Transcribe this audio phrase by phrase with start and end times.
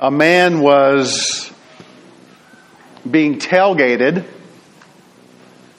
[0.00, 1.52] a man was
[3.08, 4.24] being tailgated.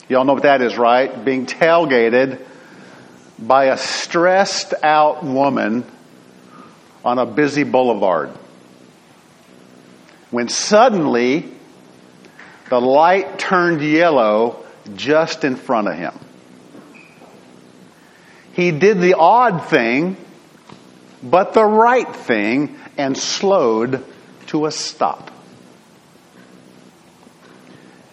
[0.08, 1.24] Y'all know what that is, right?
[1.24, 2.40] Being tailgated
[3.36, 5.84] by a stressed out woman
[7.04, 8.30] on a busy boulevard.
[10.30, 11.52] When suddenly
[12.70, 14.64] the light turned yellow
[14.94, 16.16] just in front of him.
[18.52, 20.16] He did the odd thing,
[21.24, 24.04] but the right thing, and slowed
[24.52, 25.30] to a stop.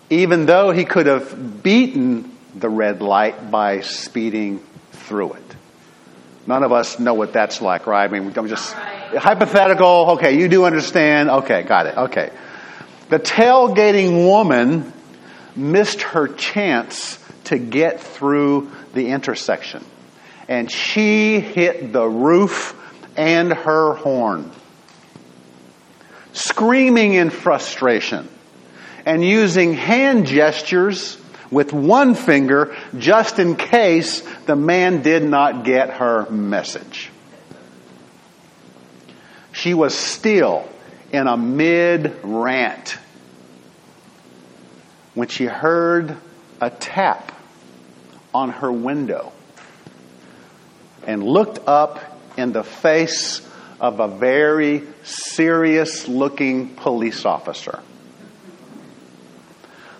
[0.10, 4.60] Even though he could have beaten the red light by speeding
[4.94, 5.56] through it.
[6.48, 8.06] None of us know what that's like, right?
[8.06, 10.12] I mean, I'm just hypothetical.
[10.12, 11.30] Okay, you do understand.
[11.30, 11.98] Okay, got it.
[11.98, 12.32] Okay.
[13.10, 14.94] The tailgating woman
[15.58, 19.84] missed her chance to get through the intersection.
[20.48, 22.76] And she hit the roof
[23.18, 24.52] and her horn.
[26.34, 28.28] Screaming in frustration
[29.06, 31.18] and using hand gestures
[31.52, 37.10] with one finger just in case the man did not get her message.
[39.52, 40.70] She was still
[41.12, 42.98] in a mid rant
[45.16, 46.16] when she heard
[46.62, 47.32] a tap
[48.34, 49.32] on her window
[51.08, 52.00] and looked up
[52.38, 53.42] in the face
[53.80, 57.80] of a very serious looking police officer.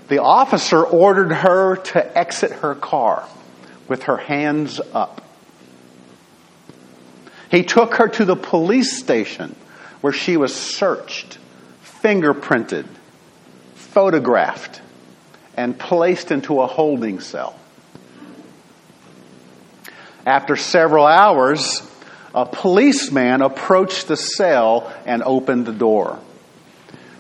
[0.10, 3.28] The officer ordered her to exit her car
[3.88, 5.24] with her hands up.
[7.52, 9.56] He took her to the police station
[10.02, 11.38] where she was searched,
[11.84, 12.86] fingerprinted,
[13.76, 14.82] photographed,
[15.58, 17.60] and placed into a holding cell.
[20.26, 21.82] After several hours,
[22.34, 26.20] a policeman approached the cell and opened the door.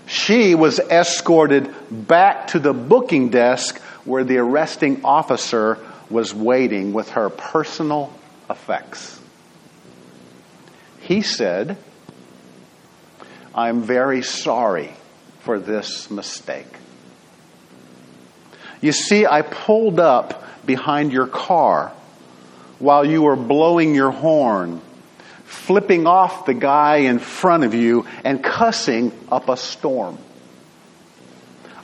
[0.05, 5.77] She was escorted back to the booking desk where the arresting officer
[6.09, 8.11] was waiting with her personal
[8.49, 9.19] effects.
[11.01, 11.77] He said,
[13.53, 14.93] I'm very sorry
[15.41, 16.67] for this mistake.
[18.81, 21.91] You see, I pulled up behind your car
[22.79, 24.81] while you were blowing your horn
[25.49, 30.15] flipping off the guy in front of you and cussing up a storm.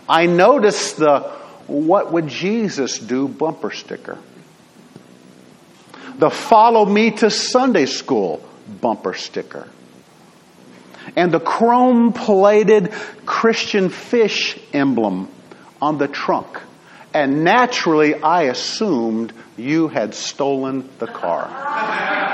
[0.07, 1.21] I noticed the
[1.65, 4.19] what would Jesus do bumper sticker.
[6.19, 8.47] The follow me to Sunday school
[8.81, 9.67] bumper sticker.
[11.15, 12.91] And the chrome plated
[13.25, 15.27] Christian fish emblem
[15.81, 16.61] on the trunk.
[17.15, 22.21] And naturally, I assumed you had stolen the car.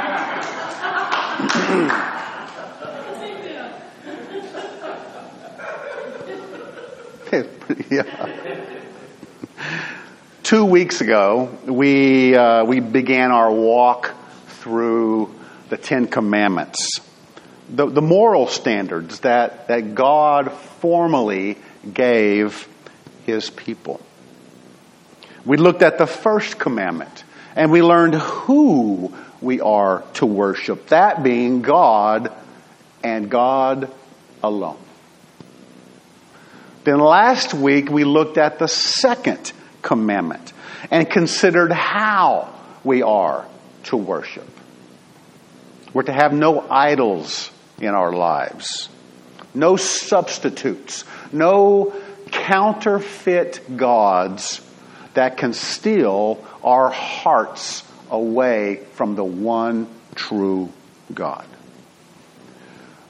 [7.90, 8.04] yeah.
[10.44, 14.14] Two weeks ago, we, uh, we began our walk
[14.48, 15.34] through
[15.70, 17.00] the Ten Commandments,
[17.70, 21.58] the, the moral standards that, that God formally
[21.92, 22.68] gave
[23.26, 24.00] his people.
[25.44, 27.24] We looked at the first commandment
[27.56, 32.32] and we learned who we are to worship, that being God
[33.04, 33.92] and God
[34.44, 34.78] alone.
[36.84, 40.54] Then last week we looked at the second commandment
[40.90, 42.54] and considered how
[42.84, 43.46] we are
[43.84, 44.48] to worship.
[45.94, 48.90] We're to have no idols in our lives,
[49.54, 51.94] no substitutes, no
[52.32, 54.62] counterfeit gods
[55.14, 60.72] that can steal our hearts away from the one true
[61.14, 61.46] God.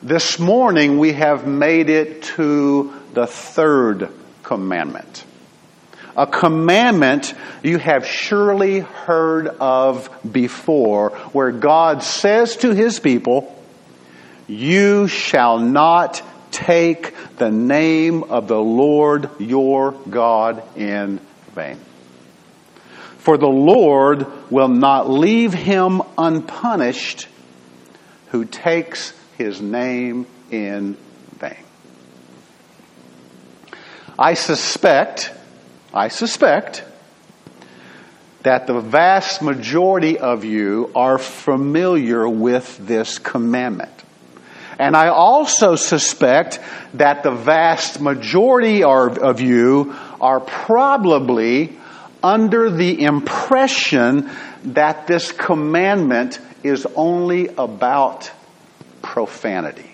[0.02, 4.10] This morning we have made it to the third
[4.44, 5.26] commandment.
[6.16, 13.58] A commandment you have surely heard of before where God says to his people,
[14.48, 21.20] you shall not take the name of the Lord your God in
[21.54, 21.80] vain.
[23.22, 27.28] For the Lord will not leave him unpunished
[28.30, 30.98] who takes his name in
[31.38, 31.64] vain.
[34.18, 35.32] I suspect,
[35.94, 36.84] I suspect
[38.42, 43.92] that the vast majority of you are familiar with this commandment.
[44.80, 46.60] And I also suspect
[46.96, 51.78] that the vast majority of you are probably
[52.24, 54.30] under the impression
[54.64, 58.32] that this commandment is only about
[59.02, 59.88] profanity.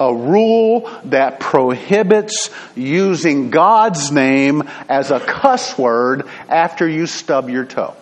[0.00, 7.66] a rule that prohibits using God's name as a cuss word after you stub your
[7.66, 7.94] toe.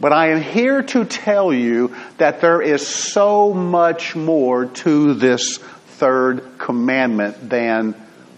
[0.00, 5.58] But I am here to tell you that there is so much more to this
[5.58, 7.94] third commandment than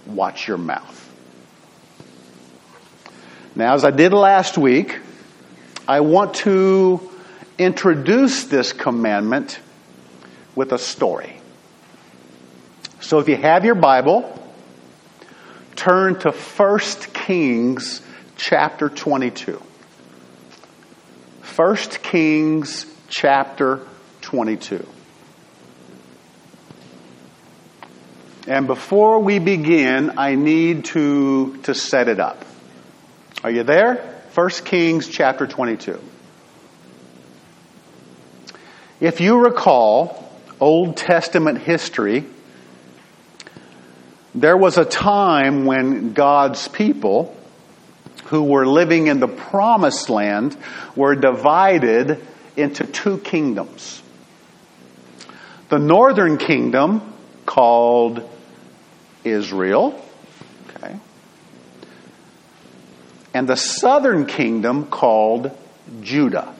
[0.06, 1.01] watch your mouth.
[3.54, 4.98] Now, as I did last week,
[5.86, 7.10] I want to
[7.58, 9.60] introduce this commandment
[10.54, 11.36] with a story.
[13.00, 14.38] So if you have your Bible,
[15.76, 16.78] turn to 1
[17.12, 18.00] Kings
[18.36, 19.60] chapter 22.
[21.54, 23.80] 1 Kings chapter
[24.22, 24.86] 22.
[28.48, 32.46] And before we begin, I need to, to set it up.
[33.44, 33.96] Are you there?
[34.34, 36.00] 1 Kings chapter 22.
[39.00, 40.30] If you recall
[40.60, 42.24] Old Testament history,
[44.32, 47.36] there was a time when God's people
[48.26, 50.56] who were living in the promised land
[50.94, 52.24] were divided
[52.56, 54.00] into two kingdoms.
[55.68, 57.12] The northern kingdom,
[57.44, 58.22] called
[59.24, 60.00] Israel,
[60.76, 60.96] okay,
[63.34, 65.56] and the southern kingdom, called
[66.00, 66.54] Judah.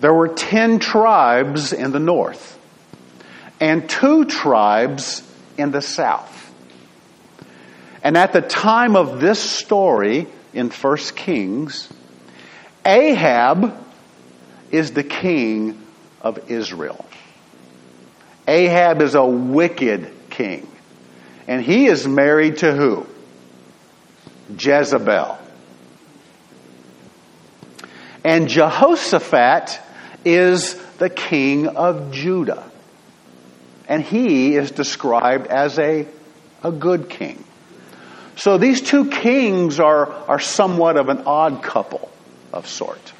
[0.00, 2.58] There were ten tribes in the north
[3.60, 5.22] and two tribes
[5.58, 6.36] in the south.
[8.02, 11.92] And at the time of this story in 1 Kings,
[12.84, 13.76] Ahab
[14.70, 15.78] is the king
[16.22, 17.04] of Israel.
[18.48, 20.66] Ahab is a wicked king.
[21.46, 23.06] And he is married to who?
[24.58, 25.38] Jezebel.
[28.24, 29.80] And Jehoshaphat
[30.24, 32.70] is the king of Judah.
[33.88, 36.06] And he is described as a,
[36.62, 37.42] a good king.
[38.36, 42.10] So these two kings are, are somewhat of an odd couple
[42.52, 43.12] of sort.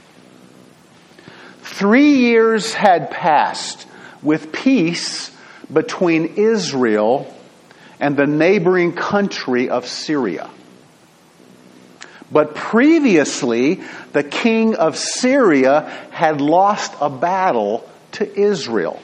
[1.63, 3.87] Three years had passed
[4.23, 5.31] with peace
[5.73, 7.35] between Israel
[7.99, 10.51] and the neighboring country of Syria.
[12.31, 13.81] But previously,
[14.13, 19.01] the king of Syria had lost a battle to Israel.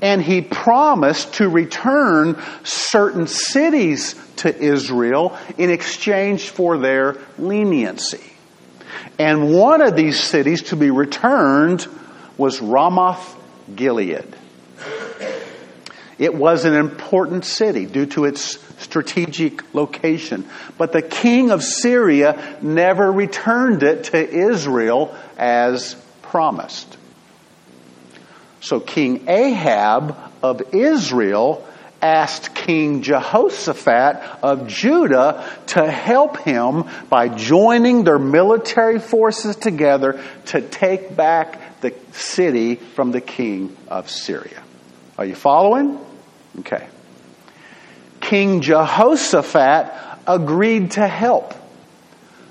[0.00, 8.22] And he promised to return certain cities to Israel in exchange for their leniency.
[9.18, 11.86] And one of these cities to be returned
[12.36, 13.36] was Ramoth
[13.74, 14.26] Gilead.
[16.18, 20.48] It was an important city due to its strategic location.
[20.78, 26.96] But the king of Syria never returned it to Israel as promised.
[28.60, 31.66] So King Ahab of Israel
[32.00, 40.60] asked King Jehoshaphat of Judah to help him by joining their military forces together to
[40.60, 44.62] take back the city from the king of Syria.
[45.16, 45.98] Are you following?
[46.60, 46.86] Okay.
[48.20, 49.92] King Jehoshaphat
[50.26, 51.54] agreed to help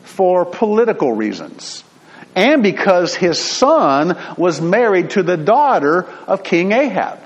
[0.04, 1.84] for political reasons
[2.36, 7.20] and because his son was married to the daughter of King Ahab.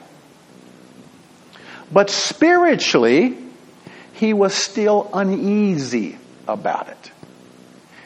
[1.91, 3.37] But spiritually,
[4.13, 7.11] he was still uneasy about it.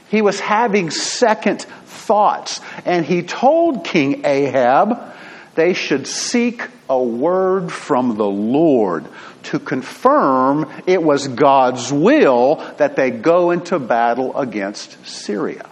[0.09, 5.13] He was having second thoughts, and he told King Ahab
[5.55, 9.05] they should seek a word from the Lord
[9.43, 15.67] to confirm it was God's will that they go into battle against Syria.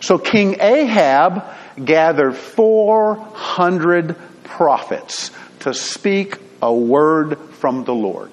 [0.00, 1.44] So King Ahab
[1.82, 8.30] gathered 400 prophets to speak a word from the Lord.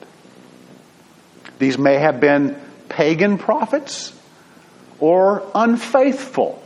[1.59, 4.17] These may have been pagan prophets
[4.99, 6.62] or unfaithful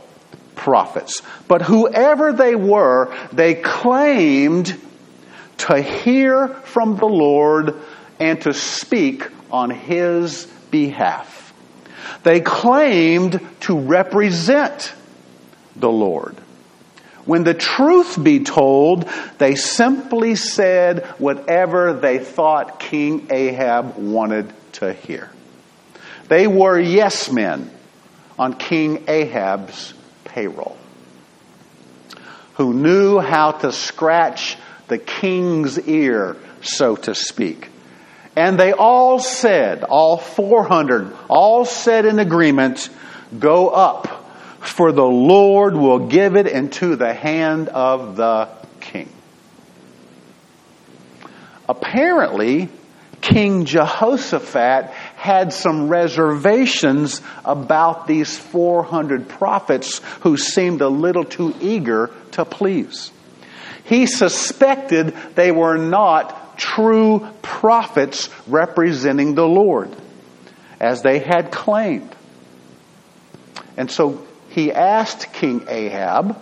[0.58, 1.22] prophets.
[1.46, 4.78] But whoever they were, they claimed
[5.58, 7.74] to hear from the Lord
[8.20, 11.54] and to speak on his behalf.
[12.22, 14.92] They claimed to represent
[15.76, 16.36] the Lord.
[17.24, 24.92] When the truth be told, they simply said whatever they thought King Ahab wanted to
[24.92, 25.30] hear.
[26.28, 27.70] They were yes men
[28.38, 29.92] on King Ahab's
[30.38, 30.76] payroll,
[32.54, 37.68] who knew how to scratch the king's ear, so to speak.
[38.36, 42.88] And they all said, all 400, all said in agreement,
[43.36, 44.06] go up,
[44.60, 49.08] for the Lord will give it into the hand of the king.
[51.68, 52.68] apparently,
[53.20, 62.12] King Jehoshaphat had some reservations about these 400 prophets who seemed a little too eager
[62.30, 63.10] to please.
[63.82, 69.90] He suspected they were not true prophets representing the Lord,
[70.78, 72.14] as they had claimed.
[73.76, 76.40] And so he asked King Ahab,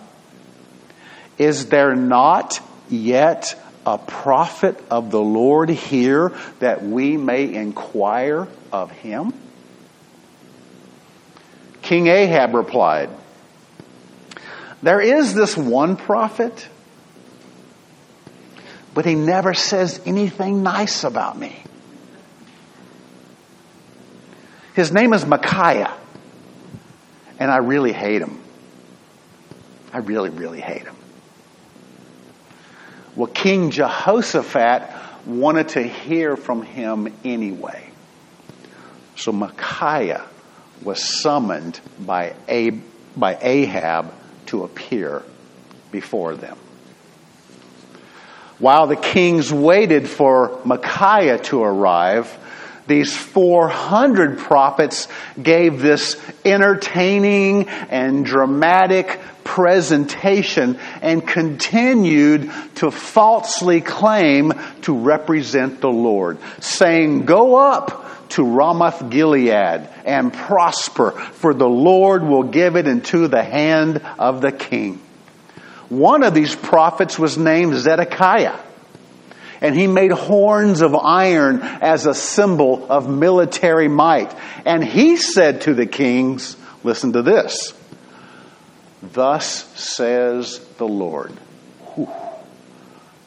[1.39, 8.91] Is there not yet a prophet of the Lord here that we may inquire of
[8.91, 9.33] him?
[11.81, 13.09] King Ahab replied,
[14.83, 16.67] There is this one prophet,
[18.93, 21.63] but he never says anything nice about me.
[24.73, 25.93] His name is Micaiah,
[27.39, 28.37] and I really hate him.
[29.93, 30.96] I really, really hate him.
[33.17, 34.93] Well, King Jehoshaphat
[35.25, 37.89] wanted to hear from him anyway.
[39.15, 40.23] So Micaiah
[40.83, 42.35] was summoned by,
[43.15, 44.13] by Ahab
[44.45, 45.23] to appear
[45.91, 46.59] before them.
[48.59, 52.31] While the kings waited for Micaiah to arrive,
[52.87, 55.07] these 400 prophets
[55.41, 64.53] gave this entertaining and dramatic presentation and continued to falsely claim
[64.83, 72.23] to represent the Lord, saying, Go up to Ramoth Gilead and prosper, for the Lord
[72.23, 75.01] will give it into the hand of the king.
[75.89, 78.59] One of these prophets was named Zedekiah.
[79.61, 84.33] And he made horns of iron as a symbol of military might.
[84.65, 87.73] And he said to the kings, listen to this.
[89.01, 91.31] Thus says the Lord.
[91.95, 92.09] Whew.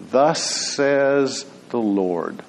[0.01, 2.43] Thus says the Lord.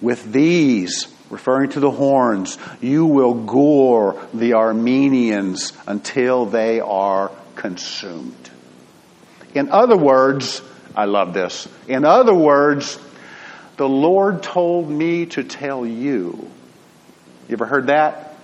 [0.00, 8.50] With these, referring to the horns, you will gore the Arameans until they are consumed.
[9.54, 10.62] In other words,
[10.94, 11.68] I love this.
[11.86, 12.98] In other words,
[13.76, 16.50] the Lord told me to tell you.
[17.48, 18.36] You ever heard that?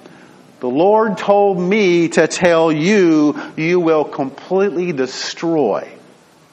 [0.61, 5.91] The Lord told me to tell you, you will completely destroy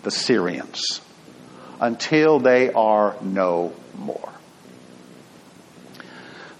[0.04, 1.00] the Syrians
[1.80, 4.30] until they are no more.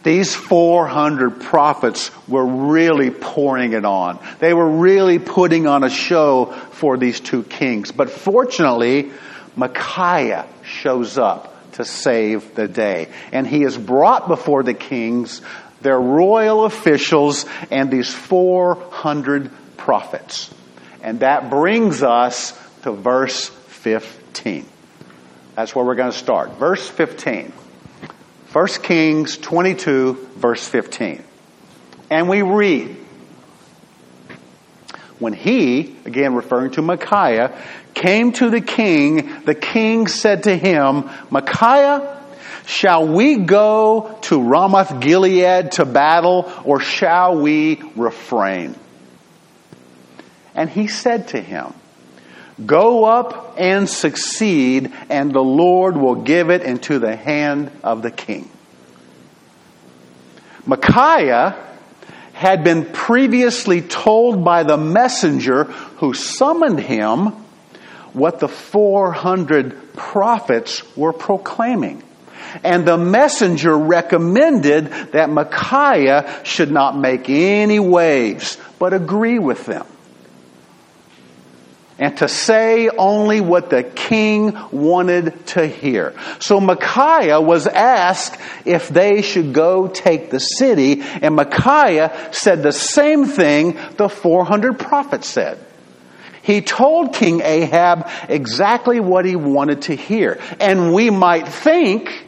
[0.04, 4.20] These 400 prophets were really pouring it on.
[4.40, 7.92] They were really putting on a show for these two kings.
[7.92, 9.12] But fortunately,
[9.56, 13.10] Micaiah shows up to save the day.
[13.32, 15.42] And he is brought before the kings
[15.82, 20.54] their royal officials, and these 400 prophets.
[21.02, 24.66] And that brings us to verse 15.
[25.56, 26.52] That's where we're going to start.
[26.58, 27.52] Verse 15.
[28.54, 31.24] 1 Kings 22, verse 15.
[32.10, 32.98] And we read,
[35.20, 37.58] when he, again referring to Micaiah,
[37.94, 42.18] came to the king, the king said to him, Micaiah,
[42.66, 48.76] Shall we go to Ramoth Gilead to battle, or shall we refrain?
[50.54, 51.74] And he said to him,
[52.66, 58.12] Go up and succeed, and the Lord will give it into the hand of the
[58.12, 58.50] king.
[60.66, 61.56] Micaiah
[62.34, 67.28] had been previously told by the messenger who summoned him
[68.14, 72.04] what the 400 prophets were proclaiming.
[72.64, 79.86] And the messenger recommended that Micaiah should not make any waves, but agree with them.
[82.02, 86.16] And to say only what the king wanted to hear.
[86.40, 92.72] So Micaiah was asked if they should go take the city, and Micaiah said the
[92.72, 95.64] same thing the 400 prophets said.
[96.42, 100.42] He told King Ahab exactly what he wanted to hear.
[100.60, 102.26] And we might think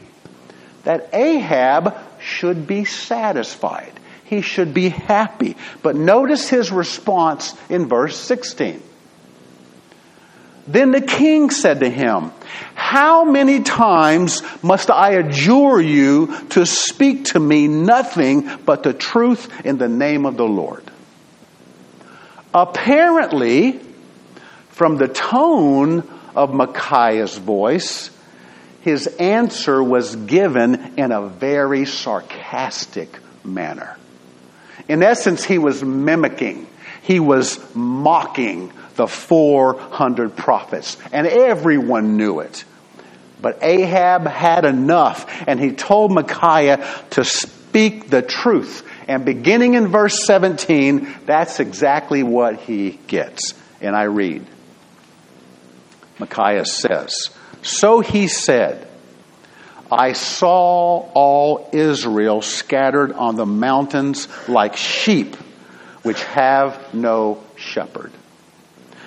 [0.84, 3.92] that Ahab should be satisfied.
[4.22, 5.56] He should be happy.
[5.82, 8.80] But notice his response in verse 16.
[10.66, 12.32] Then the king said to him,
[12.74, 19.50] How many times must I adjure you to speak to me nothing but the truth
[19.64, 20.82] in the name of the Lord?
[22.54, 23.80] Apparently,
[24.68, 28.10] from the tone of Micaiah's voice,
[28.80, 33.96] his answer was given in a very sarcastic manner.
[34.88, 36.66] In essence, he was mimicking,
[37.04, 42.64] he was mocking the 400 prophets, and everyone knew it.
[43.42, 48.88] But Ahab had enough, and he told Micaiah to speak the truth.
[49.06, 53.52] And beginning in verse 17, that's exactly what he gets.
[53.82, 54.46] And I read
[56.18, 57.28] Micaiah says,
[57.60, 58.88] So he said,
[59.92, 65.36] I saw all Israel scattered on the mountains like sheep
[66.04, 68.12] which have no shepherd.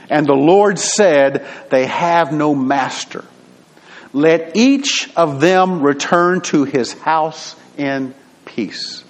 [0.09, 3.23] And the Lord said, They have no master.
[4.13, 9.03] Let each of them return to his house in peace.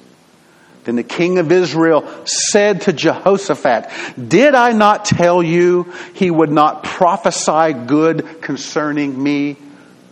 [0.84, 3.90] Then the king of Israel said to Jehoshaphat,
[4.30, 9.58] Did I not tell you he would not prophesy good concerning me,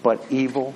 [0.04, 0.74] but evil?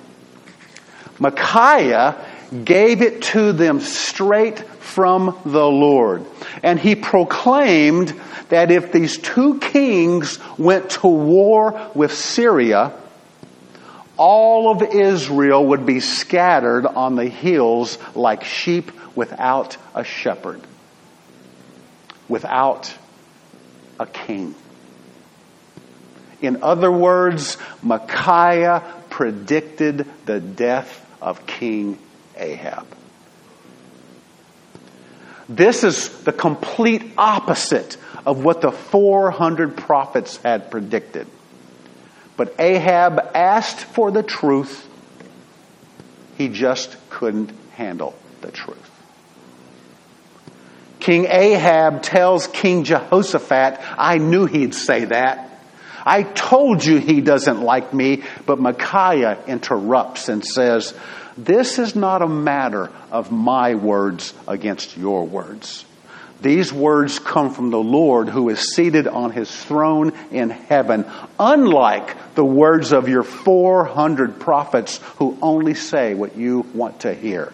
[1.18, 2.16] Micaiah
[2.64, 6.26] gave it to them straight from the Lord.
[6.62, 8.18] And he proclaimed
[8.48, 12.92] that if these two kings went to war with Syria,
[14.16, 20.60] all of Israel would be scattered on the hills like sheep without a shepherd,
[22.28, 22.92] without
[23.98, 24.54] a king.
[26.42, 31.98] In other words, Micaiah predicted the death of King
[32.36, 32.86] Ahab.
[35.50, 41.26] This is the complete opposite of what the 400 prophets had predicted.
[42.36, 44.86] But Ahab asked for the truth.
[46.38, 48.78] He just couldn't handle the truth.
[51.00, 55.50] King Ahab tells King Jehoshaphat, I knew he'd say that.
[56.06, 60.94] I told you he doesn't like me, but Micaiah interrupts and says,
[61.44, 65.86] This is not a matter of my words against your words.
[66.42, 71.06] These words come from the Lord who is seated on his throne in heaven,
[71.38, 77.52] unlike the words of your 400 prophets who only say what you want to hear.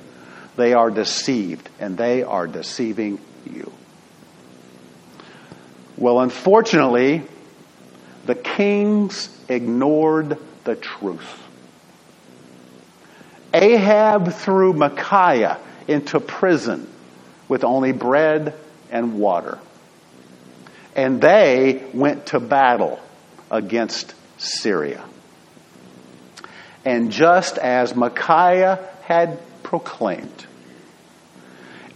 [0.57, 3.72] They are deceived, and they are deceiving you.
[5.96, 7.22] Well, unfortunately,
[8.25, 11.45] the kings ignored the truth.
[13.52, 16.88] Ahab threw Micaiah into prison
[17.48, 18.54] with only bread
[18.90, 19.59] and water.
[20.94, 22.98] And they went to battle
[23.50, 25.04] against Syria.
[26.85, 30.46] And just as Micaiah had proclaimed,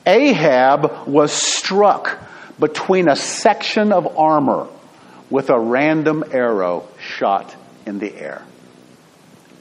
[0.07, 2.19] Ahab was struck
[2.59, 4.67] between a section of armor
[5.31, 7.55] with a random arrow shot
[7.87, 8.43] in the air.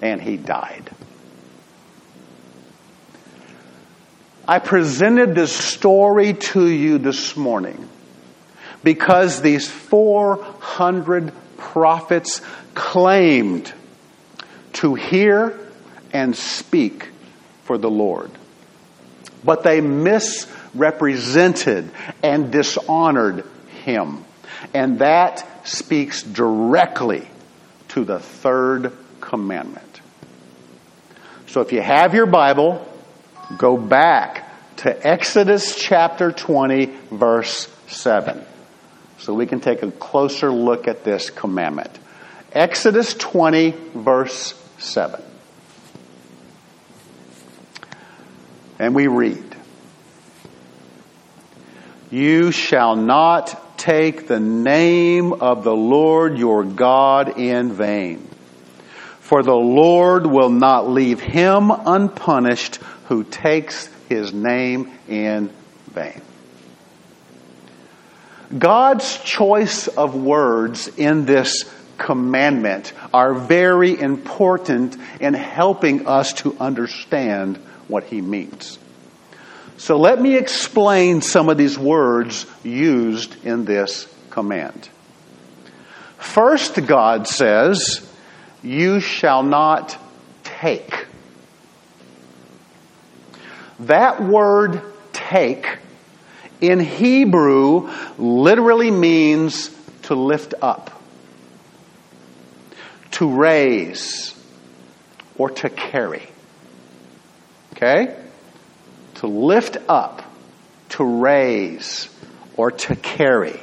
[0.02, 0.90] And he died.
[4.50, 7.88] I presented this story to you this morning
[8.84, 12.42] because these 400 prophets
[12.74, 13.72] claimed
[14.74, 15.56] to hear
[16.12, 17.10] and speak
[17.66, 18.32] for the Lord.
[19.44, 21.92] But they misrepresented
[22.24, 23.46] and dishonored
[23.84, 24.26] him.
[24.74, 27.28] And that speaks directly
[27.90, 30.02] to the third commandment.
[31.46, 32.88] So if you have your Bible,
[33.58, 34.39] go back
[34.80, 38.42] to Exodus chapter 20, verse 7.
[39.18, 41.92] So we can take a closer look at this commandment.
[42.54, 45.22] Exodus 20, verse 7.
[48.80, 49.44] And we read,
[52.10, 58.26] You shall not take the name of the Lord your God in vain.
[59.20, 65.50] For the Lord will not leave him unpunished who takes his name in
[65.92, 66.22] vain.
[68.58, 77.58] God's choice of words in this commandment are very important in helping us to understand
[77.88, 78.80] what he means.
[79.78, 84.90] So let me explain some of these words used in this command.
[86.18, 88.06] First, God says,
[88.64, 89.96] You shall not
[90.44, 91.06] take.
[93.82, 94.82] That word
[95.14, 95.78] take
[96.62, 99.70] in Hebrew literally means
[100.04, 101.02] to lift up,
[103.12, 104.36] to raise,
[105.38, 106.28] or to carry.
[107.74, 108.16] Okay?
[109.16, 110.24] To lift up,
[110.90, 112.10] to raise,
[112.58, 113.60] or to carry.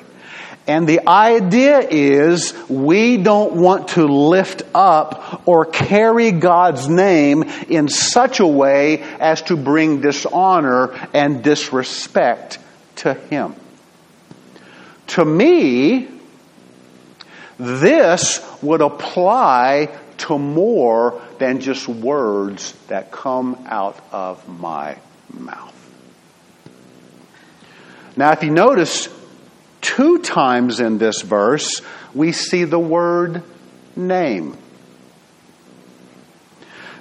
[0.67, 7.89] And the idea is we don't want to lift up or carry God's name in
[7.89, 12.59] such a way as to bring dishonor and disrespect
[12.97, 13.55] to Him.
[15.09, 16.09] To me,
[17.59, 24.97] this would apply to more than just words that come out of my
[25.33, 25.75] mouth.
[28.17, 29.09] Now, if you notice,
[29.87, 31.81] two times in this verse,
[32.13, 33.43] we see the word
[33.95, 34.57] name.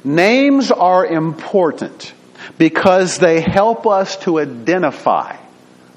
[0.04, 2.14] Names are important
[2.60, 5.36] because they help us to identify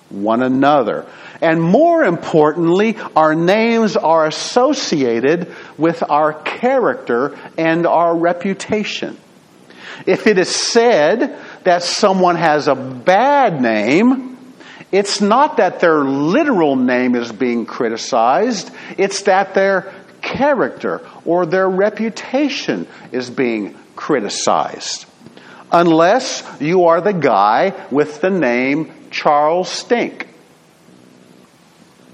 [0.09, 1.05] one another.
[1.43, 9.19] And more importantly, our names are associated with our character and our reputation.
[10.07, 14.38] If it is said that someone has a bad name,
[14.91, 21.69] it's not that their literal name is being criticized, it's that their character or their
[21.69, 25.07] reputation is being criticized.
[25.71, 30.27] Unless you are the guy with the name Charles Stink.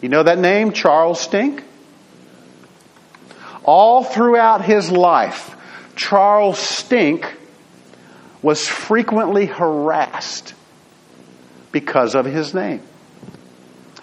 [0.01, 1.63] You know that name, Charles Stink?
[3.63, 5.57] All throughout his life,
[5.95, 7.33] Charles Stink
[8.43, 10.55] was frequently harassed
[11.75, 12.81] because of his name.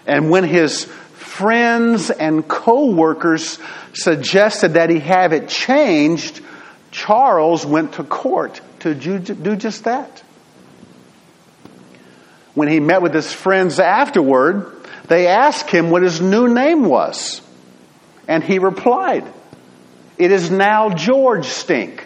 [0.06, 3.58] And when his friends and co-workers
[3.94, 6.42] suggested that he have it changed,
[6.92, 10.22] Charles went to court to do just that.
[12.54, 17.42] When he met with his friends afterward, they asked him what his new name was.
[18.28, 19.26] And he replied,
[20.18, 22.06] It is now George Stink.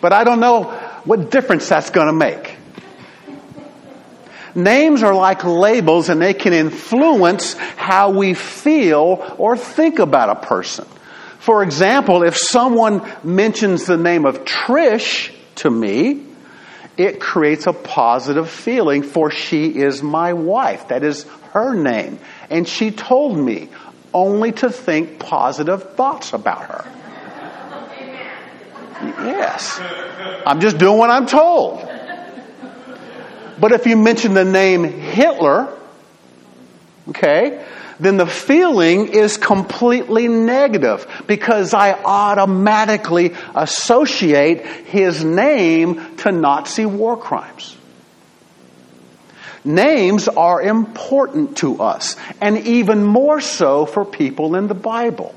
[0.00, 0.64] But I don't know
[1.04, 2.49] what difference that's going to make.
[4.54, 10.46] Names are like labels and they can influence how we feel or think about a
[10.46, 10.86] person.
[11.38, 16.26] For example, if someone mentions the name of Trish to me,
[16.96, 20.88] it creates a positive feeling for she is my wife.
[20.88, 22.18] That is her name.
[22.50, 23.68] And she told me
[24.12, 26.84] only to think positive thoughts about her.
[29.24, 29.80] Yes.
[30.46, 31.89] I'm just doing what I'm told.
[33.60, 35.68] But if you mention the name Hitler,
[37.08, 37.64] okay,
[38.00, 47.18] then the feeling is completely negative because I automatically associate his name to Nazi war
[47.18, 47.76] crimes.
[49.62, 55.34] Names are important to us, and even more so for people in the Bible.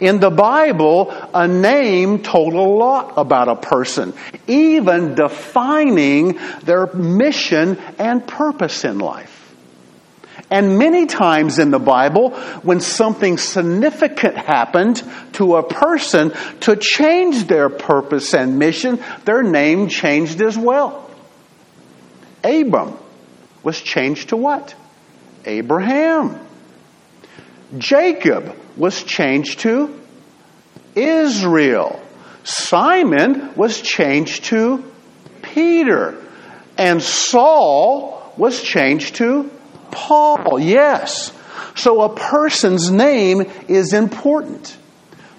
[0.00, 4.14] In the Bible, a name told a lot about a person,
[4.46, 9.34] even defining their mission and purpose in life.
[10.50, 12.30] And many times in the Bible,
[12.62, 15.02] when something significant happened
[15.34, 21.10] to a person to change their purpose and mission, their name changed as well.
[22.42, 22.96] Abram
[23.62, 24.74] was changed to what?
[25.44, 26.40] Abraham.
[27.76, 30.00] Jacob was changed to
[30.94, 32.00] Israel.
[32.44, 34.84] Simon was changed to
[35.42, 36.16] Peter.
[36.78, 39.50] And Saul was changed to
[39.90, 40.58] Paul.
[40.58, 41.32] Yes.
[41.74, 44.76] So a person's name is important.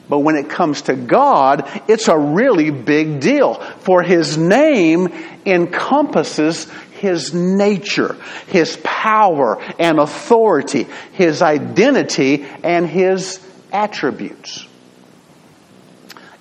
[0.08, 3.56] But when it comes to God, it's a really big deal.
[3.80, 5.10] For his name
[5.46, 6.68] encompasses
[7.00, 8.16] his nature,
[8.48, 13.40] his power and authority, his identity, and his
[13.72, 14.68] attributes.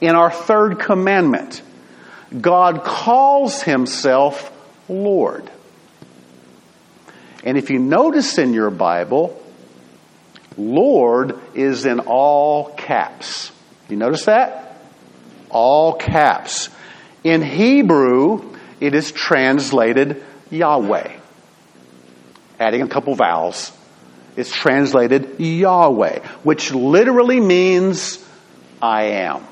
[0.00, 1.62] In our third commandment,
[2.40, 4.52] God calls himself
[4.88, 5.50] Lord.
[7.44, 9.42] And if you notice in your Bible,
[10.56, 13.52] Lord is in all caps.
[13.88, 14.82] You notice that?
[15.50, 16.68] All caps.
[17.24, 21.12] In Hebrew, it is translated Yahweh.
[22.60, 23.72] Adding a couple vowels.
[24.36, 28.24] It's translated Yahweh, which literally means
[28.80, 29.44] I am.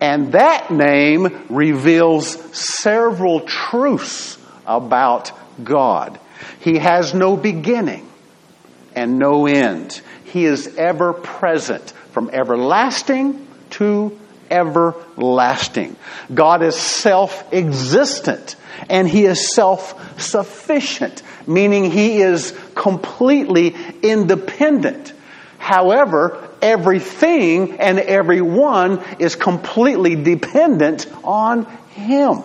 [0.00, 6.18] And that name reveals several truths about God.
[6.60, 8.06] He has no beginning
[8.94, 10.00] and no end.
[10.24, 14.19] He is ever present from everlasting to
[14.50, 15.96] everlasting.
[16.32, 18.56] God is self-existent
[18.88, 25.12] and He is self-sufficient, meaning He is completely independent.
[25.58, 32.42] However, everything and everyone is completely dependent on Him.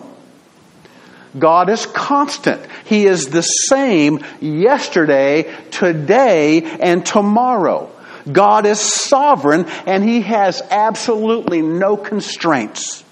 [1.38, 2.62] God is constant.
[2.84, 7.90] He is the same yesterday, today, and tomorrow.
[8.30, 13.04] God is sovereign and He has absolutely no constraints.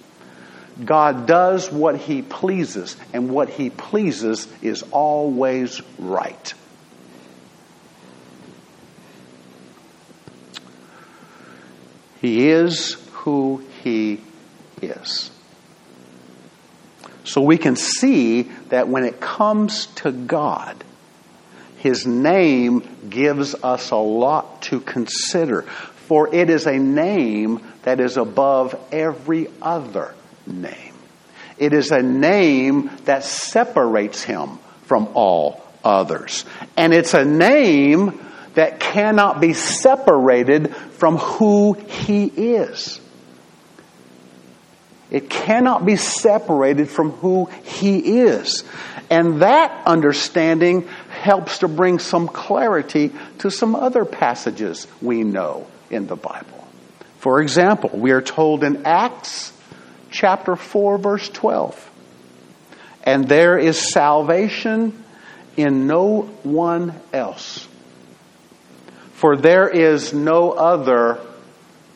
[0.82, 6.54] God does what He pleases, and what He pleases is always right.
[12.20, 14.20] He is who He
[14.82, 15.30] is.
[17.22, 20.82] So we can see that when it comes to God,
[21.84, 25.62] His name gives us a lot to consider.
[26.08, 30.14] For it is a name that is above every other
[30.46, 30.94] name.
[31.58, 36.46] It is a name that separates Him from all others.
[36.74, 38.18] And it's a name
[38.54, 42.98] that cannot be separated from who He is.
[45.10, 48.64] It cannot be separated from who He is.
[49.10, 50.88] And that understanding
[51.24, 56.68] helps to bring some clarity to some other passages we know in the Bible.
[57.16, 59.50] For example, we are told in Acts
[60.10, 61.90] chapter 4, verse 12,
[63.04, 65.02] and there is salvation
[65.56, 67.66] in no one else.
[69.14, 71.20] For there is no other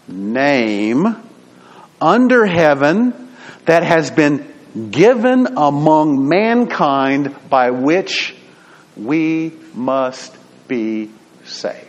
[0.09, 1.05] name
[2.01, 3.29] under heaven
[3.67, 8.35] that has been given among mankind by which
[8.99, 10.35] we must
[10.67, 11.11] be
[11.45, 11.87] saved.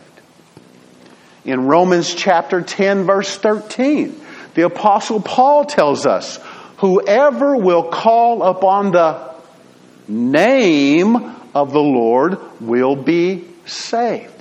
[1.46, 4.20] In Romans chapter 10 verse 13,
[4.56, 6.38] the apostle Paul tells us,
[6.78, 9.34] whoever will call upon the
[10.08, 11.16] name
[11.54, 14.32] of the Lord will be saved.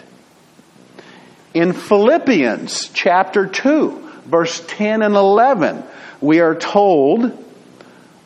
[1.54, 5.82] In Philippians chapter 2, verse 10 and 11,
[6.20, 7.44] we are told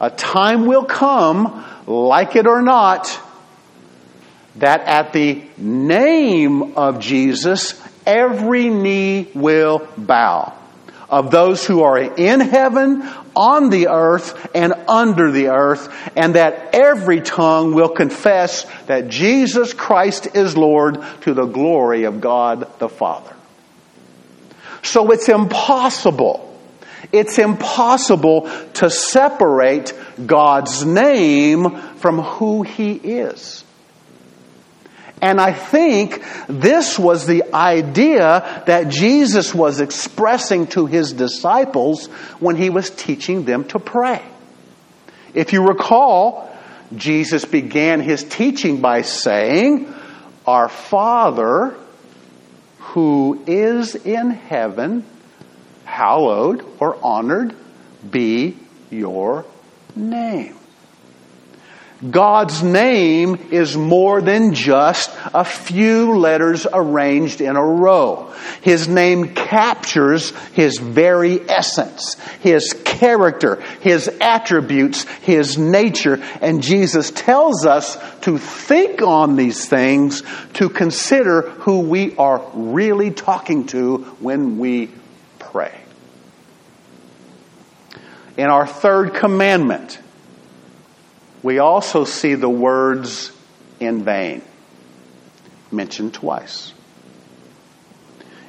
[0.00, 3.20] a time will come, like it or not,
[4.56, 10.54] that at the name of Jesus, every knee will bow.
[11.08, 13.02] Of those who are in heaven,
[13.36, 19.74] on the earth, and under the earth, and that every tongue will confess that Jesus
[19.74, 23.36] Christ is Lord to the glory of God the Father.
[24.82, 26.48] So it's impossible
[27.10, 29.92] it's impossible to separate
[30.24, 33.61] God's name from who He is.
[35.22, 42.08] And I think this was the idea that Jesus was expressing to his disciples
[42.40, 44.20] when he was teaching them to pray.
[45.32, 46.50] If you recall,
[46.96, 49.94] Jesus began his teaching by saying,
[50.44, 51.76] Our Father
[52.92, 55.04] who is in heaven,
[55.84, 57.54] hallowed or honored
[58.10, 58.56] be
[58.90, 59.46] your
[59.96, 60.56] name.
[62.10, 68.34] God's name is more than just a few letters arranged in a row.
[68.60, 77.64] His name captures His very essence, His character, His attributes, His nature, and Jesus tells
[77.64, 80.22] us to think on these things,
[80.54, 84.90] to consider who we are really talking to when we
[85.38, 85.78] pray.
[88.36, 90.00] In our third commandment,
[91.42, 93.32] we also see the words
[93.80, 94.42] in vain
[95.70, 96.72] mentioned twice.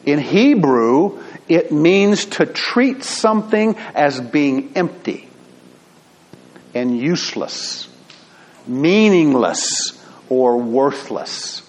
[0.06, 5.28] In Hebrew, it means to treat something as being empty
[6.74, 7.88] and useless,
[8.68, 11.62] meaningless, or worthless.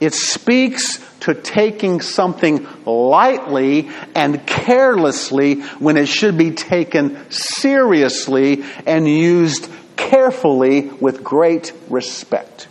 [0.00, 9.08] It speaks to taking something lightly and carelessly when it should be taken seriously and
[9.08, 9.68] used
[10.08, 12.68] carefully with great respect.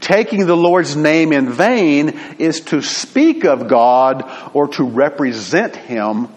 [0.00, 6.28] Taking the Lord's name in vain is to speak of God or to represent Him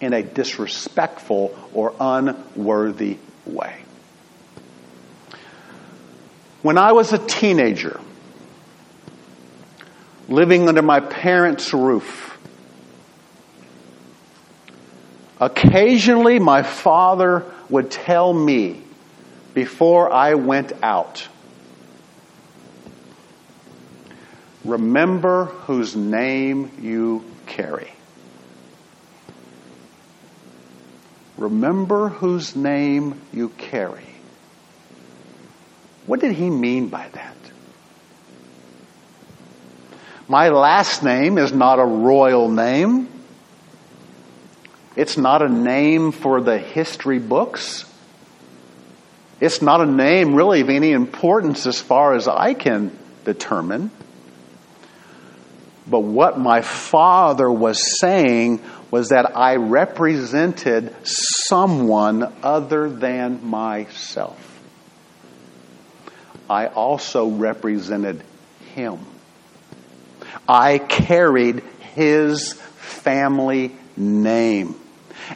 [0.00, 3.76] in a disrespectful or unworthy way.
[6.62, 8.00] When I was a teenager,
[10.28, 12.38] living under my parents' roof.
[15.40, 18.82] Occasionally, my father would tell me
[19.54, 21.26] before I went out,
[24.64, 27.90] Remember whose name you carry.
[31.38, 34.04] Remember whose name you carry.
[36.06, 37.36] What did he mean by that?
[40.28, 43.08] My last name is not a royal name.
[45.00, 47.86] It's not a name for the history books.
[49.40, 53.90] It's not a name really of any importance as far as I can determine.
[55.86, 58.60] But what my father was saying
[58.90, 64.60] was that I represented someone other than myself.
[66.50, 68.22] I also represented
[68.74, 68.98] him.
[70.46, 71.62] I carried
[71.94, 74.74] his family name.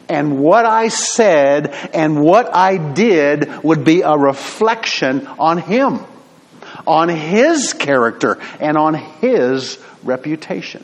[0.09, 5.99] And what I said and what I did would be a reflection on him,
[6.85, 10.83] on his character, and on his reputation.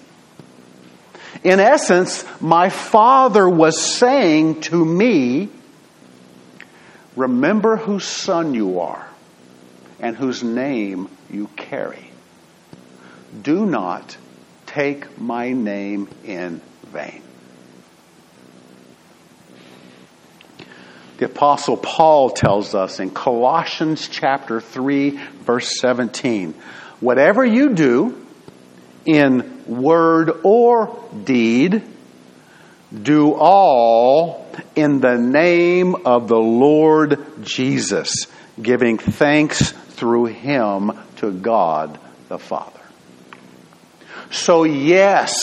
[1.43, 5.49] In essence, my father was saying to me,
[7.15, 9.05] Remember whose son you are
[9.99, 12.09] and whose name you carry.
[13.41, 14.17] Do not
[14.65, 17.21] take my name in vain.
[21.21, 25.11] The apostle Paul tells us in Colossians chapter 3
[25.45, 26.55] verse 17,
[26.99, 28.25] whatever you do
[29.05, 31.83] in word or deed,
[33.03, 38.25] do all in the name of the Lord Jesus,
[38.59, 42.81] giving thanks through him to God the Father.
[44.31, 45.39] So, yes,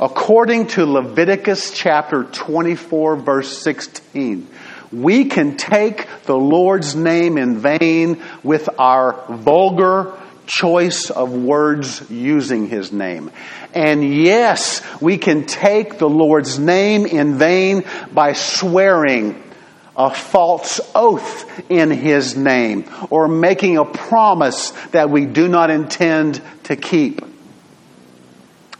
[0.00, 4.48] according to Leviticus chapter 24, verse 16,
[4.92, 12.68] we can take the Lord's name in vain with our vulgar choice of words using
[12.68, 13.30] his name.
[13.74, 19.42] And yes, we can take the Lord's name in vain by swearing
[19.94, 26.40] a false oath in his name or making a promise that we do not intend
[26.64, 27.27] to keep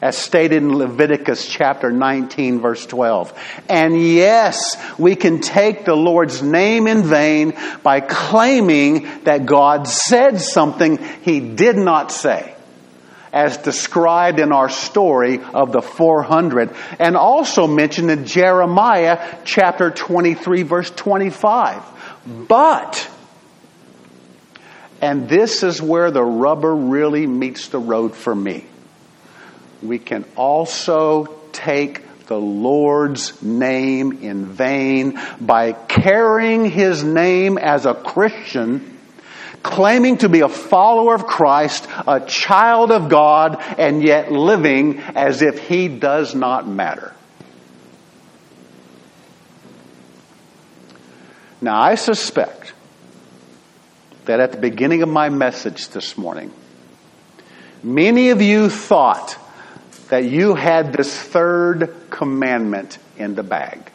[0.00, 3.37] as stated in Leviticus chapter 19 verse 12.
[3.68, 10.40] And yes, we can take the Lord's name in vain by claiming that God said
[10.40, 12.54] something he did not say.
[13.32, 20.62] As described in our story of the 400 and also mentioned in Jeremiah chapter 23
[20.62, 21.82] verse 25.
[22.48, 23.11] But,
[25.02, 28.64] and this is where the rubber really meets the road for me
[29.82, 37.94] we can also take the Lord's name in vain by carrying His name as a
[37.94, 38.98] Christian,
[39.62, 45.42] claiming to be a follower of Christ, a child of God, and yet living as
[45.42, 47.14] if He does not matter.
[51.60, 52.72] Now, I suspect
[54.26, 56.52] that at the beginning of my message this morning,
[57.82, 59.36] many of you thought
[60.09, 63.90] that you had this third commandment in the bag.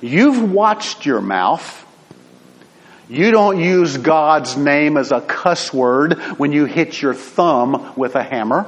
[0.00, 1.84] You've watched your mouth.
[3.08, 8.14] You don't use God's name as a cuss word when you hit your thumb with
[8.14, 8.66] a hammer.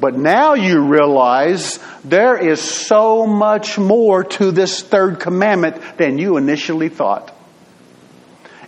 [0.00, 6.36] But now you realize there is so much more to this third commandment than you
[6.36, 7.32] initially thought.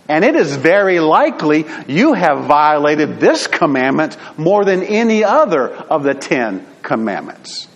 [0.07, 6.03] And it is very likely you have violated this commandment more than any other of
[6.03, 7.67] the Ten Commandments.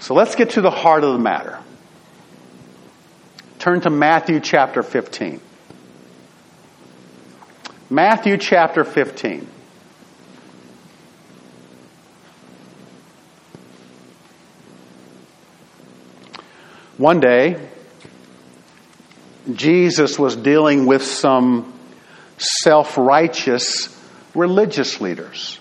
[0.00, 1.58] So let's get to the heart of the matter.
[3.58, 5.40] Turn to Matthew chapter 15.
[7.88, 9.48] Matthew chapter 15.
[16.98, 17.68] One day,
[19.54, 21.72] Jesus was dealing with some
[22.38, 23.96] self righteous
[24.34, 25.58] religious leaders.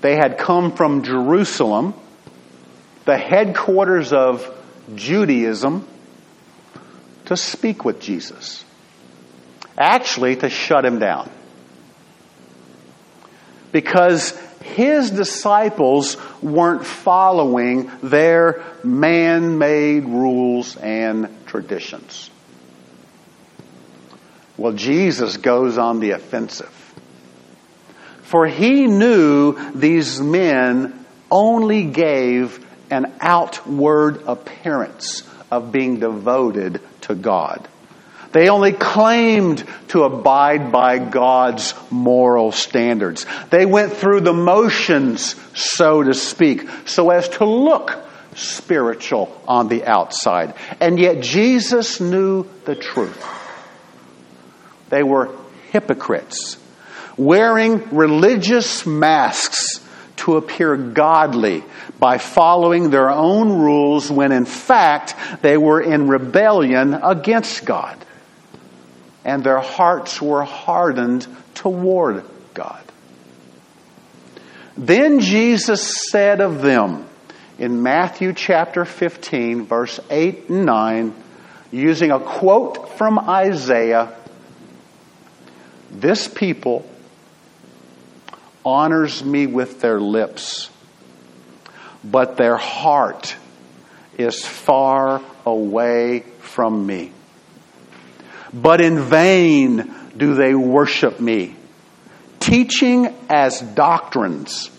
[0.00, 1.94] They had come from Jerusalem,
[3.06, 4.48] the headquarters of
[4.94, 5.86] Judaism,
[7.26, 8.64] to speak with Jesus.
[9.78, 11.30] Actually, to shut him down.
[13.72, 22.30] Because his disciples weren't following their man made rules and traditions.
[24.56, 26.72] Well, Jesus goes on the offensive.
[28.22, 37.68] For he knew these men only gave an outward appearance of being devoted to God.
[38.32, 43.26] They only claimed to abide by God's moral standards.
[43.50, 47.96] They went through the motions, so to speak, so as to look
[48.34, 50.54] spiritual on the outside.
[50.80, 53.43] And yet Jesus knew the truth.
[54.94, 55.28] They were
[55.72, 56.56] hypocrites,
[57.16, 59.80] wearing religious masks
[60.18, 61.64] to appear godly
[61.98, 67.98] by following their own rules when in fact they were in rebellion against God.
[69.24, 72.24] And their hearts were hardened toward
[72.54, 72.84] God.
[74.76, 77.04] Then Jesus said of them
[77.58, 81.14] in Matthew chapter 15, verse 8 and 9,
[81.72, 84.18] using a quote from Isaiah
[85.94, 86.84] this people
[88.64, 90.70] honors me with their lips,
[92.02, 93.36] but their heart
[94.18, 97.12] is far away from me.
[98.52, 101.56] But in vain do they worship me,
[102.40, 104.70] teaching as doctrines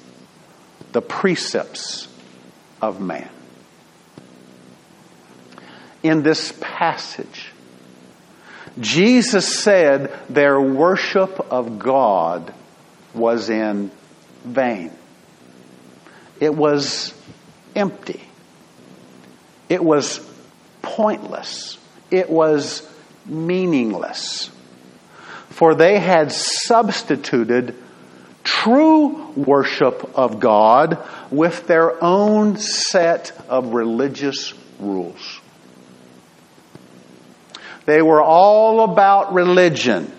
[0.93, 2.07] the precepts
[2.81, 3.29] of man.
[6.03, 7.51] In this passage,
[8.79, 12.53] Jesus said their worship of God
[13.13, 13.91] was in
[14.43, 14.91] vain.
[16.39, 17.13] It was
[17.75, 18.21] empty.
[19.69, 20.19] It was
[20.81, 21.77] pointless.
[22.11, 22.87] It was
[23.25, 24.51] meaningless.
[25.49, 27.75] For they had substituted
[28.43, 35.39] true worship of God with their own set of religious rules.
[37.85, 40.11] They were all about religion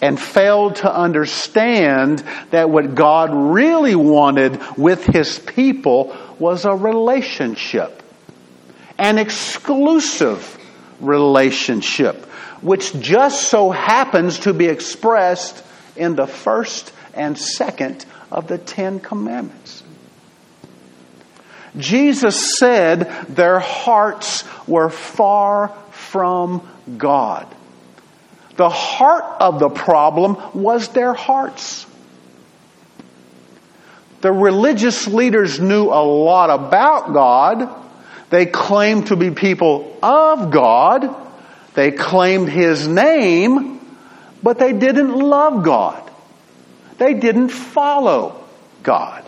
[0.00, 8.02] and failed to understand that what God really wanted with His people was a relationship,
[8.98, 10.58] an exclusive
[11.00, 12.24] relationship,
[12.60, 15.64] which just so happens to be expressed
[15.96, 19.82] in the first and second of the Ten Commandments.
[21.76, 27.46] Jesus said their hearts were far from God.
[28.56, 31.86] The heart of the problem was their hearts.
[34.20, 37.68] The religious leaders knew a lot about God.
[38.30, 41.14] They claimed to be people of God.
[41.74, 43.80] They claimed His name,
[44.42, 46.10] but they didn't love God.
[46.98, 48.44] They didn't follow
[48.82, 49.24] God.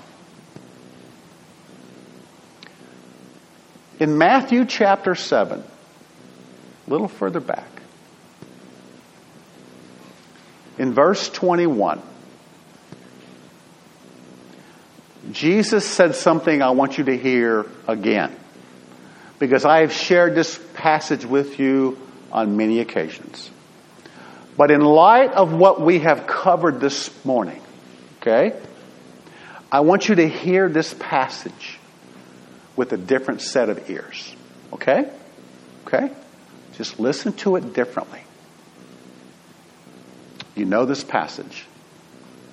[4.01, 7.69] In Matthew chapter 7, a little further back,
[10.79, 12.03] in verse 21,
[15.31, 18.35] Jesus said something I want you to hear again.
[19.39, 21.99] Because I have shared this passage with you
[22.33, 23.51] on many occasions.
[24.57, 27.61] But in light of what we have covered this morning,
[28.21, 28.57] okay,
[29.71, 31.79] I want you to hear this passage
[32.77, 34.35] with a different set of ears.
[34.73, 35.11] Okay?
[35.87, 36.11] Okay?
[36.75, 38.21] Just listen to it differently.
[40.55, 41.67] You know this passage.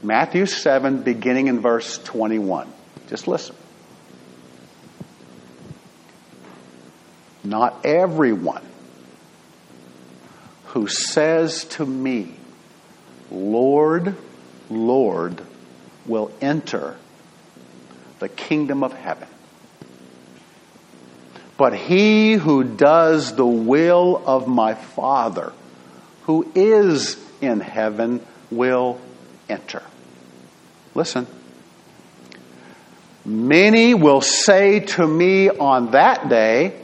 [0.03, 2.71] Matthew 7, beginning in verse 21.
[3.07, 3.55] Just listen.
[7.43, 8.63] Not everyone
[10.65, 12.35] who says to me,
[13.29, 14.15] Lord,
[14.69, 15.41] Lord,
[16.05, 16.97] will enter
[18.19, 19.27] the kingdom of heaven.
[21.61, 25.53] But he who does the will of my Father,
[26.23, 28.99] who is in heaven, will
[29.47, 29.83] enter.
[30.95, 31.27] Listen.
[33.23, 36.81] Many will say to me on that day,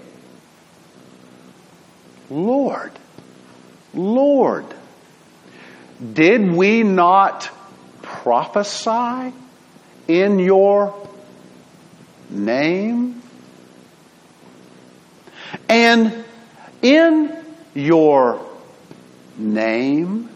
[2.30, 2.92] Lord,
[3.96, 4.68] Lord,
[6.14, 7.50] did we not
[8.04, 9.34] prophesy
[10.08, 10.94] in your
[12.30, 13.17] name?
[15.70, 16.24] And
[16.82, 17.38] in
[17.74, 18.46] your
[19.38, 20.30] name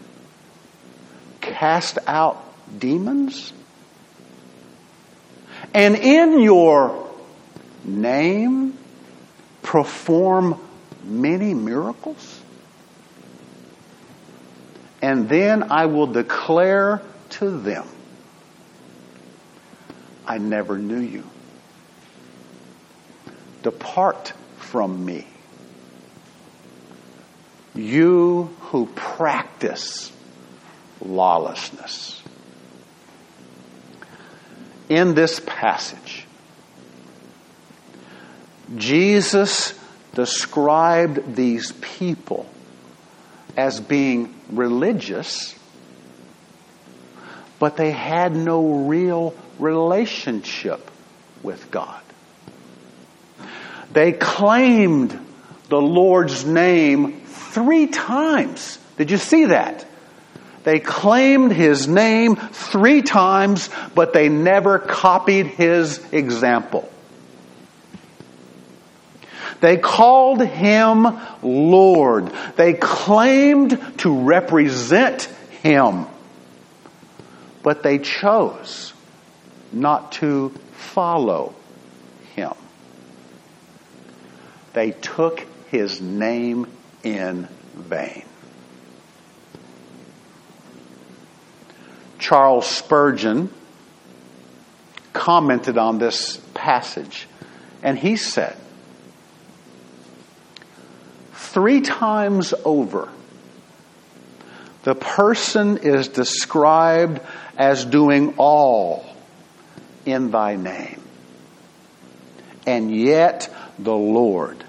[1.40, 2.42] cast out
[2.78, 3.52] demons?
[5.74, 7.10] And in your
[7.84, 8.76] name
[9.62, 10.60] perform
[11.04, 12.40] many miracles?
[15.00, 17.86] And then I will declare to them,
[20.26, 21.24] I never knew you.
[23.62, 24.32] Depart
[24.72, 25.26] from me.
[27.74, 30.10] You who practice
[31.04, 32.22] lawlessness.
[34.88, 36.26] In this passage,
[38.74, 39.78] Jesus
[40.14, 42.46] described these people
[43.58, 45.54] as being religious,
[47.58, 50.90] but they had no real relationship
[51.42, 52.01] with God.
[53.92, 55.18] They claimed
[55.68, 58.78] the Lord's name three times.
[58.96, 59.86] Did you see that?
[60.64, 66.88] They claimed his name three times, but they never copied his example.
[69.60, 71.06] They called him
[71.42, 72.32] Lord.
[72.56, 75.22] They claimed to represent
[75.62, 76.06] him.
[77.62, 78.92] But they chose
[79.72, 81.54] not to follow
[82.34, 82.52] him.
[84.72, 86.66] They took his name
[87.02, 88.24] in vain.
[92.18, 93.52] Charles Spurgeon
[95.12, 97.26] commented on this passage,
[97.82, 98.56] and he said,
[101.32, 103.08] Three times over,
[104.84, 107.20] the person is described
[107.58, 109.04] as doing all
[110.06, 111.02] in thy name.
[112.66, 114.64] And yet the Lord,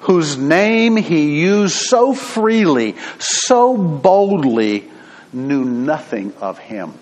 [0.00, 4.88] whose name he used so freely, so boldly,
[5.32, 6.92] knew nothing of him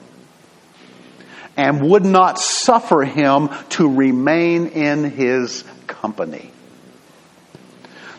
[1.58, 6.52] and would not suffer him to remain in his company.